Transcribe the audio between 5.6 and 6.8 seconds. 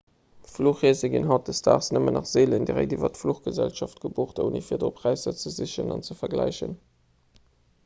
sichen an ze vergläichen